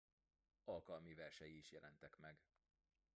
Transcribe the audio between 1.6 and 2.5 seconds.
jelentek meg.